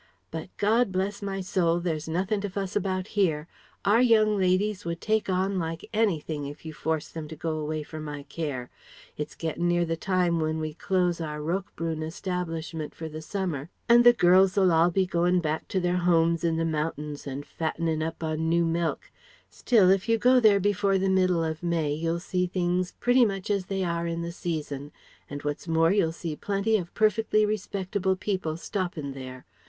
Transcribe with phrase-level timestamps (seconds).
[0.31, 0.49] But...
[0.57, 1.79] God bless my soul...
[1.79, 3.47] there's nothin' to fuss about here.
[3.85, 7.83] Our young ladies would take on like anything if you forced them to go away
[7.83, 8.71] from my care.
[9.15, 14.01] It's gettin' near the time when we close our Roquebrune establishment for the summer, an'
[14.01, 18.23] the girls'll all be goin' back to their homes in the mountains and fattenin' up
[18.23, 19.11] on new milk;
[19.51, 23.51] still if you go there before the middle of May you'll see things pretty much
[23.51, 24.91] as they are in the season;
[25.29, 29.45] and what's more you'll see plenty of perfectly respectable people stoppin' there.